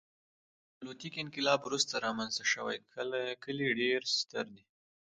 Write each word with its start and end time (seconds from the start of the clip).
نیولیتیک 0.79 1.13
انقلاب 1.23 1.59
وروسته 1.63 1.93
رامنځته 2.05 2.43
شوي 2.53 2.77
کلي 3.43 3.67
ډېر 3.81 4.01
ستر 4.19 4.45
دي. 4.55 4.63